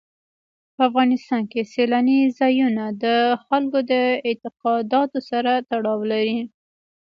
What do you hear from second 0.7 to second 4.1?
په افغانستان کې سیلانی ځایونه د خلکو د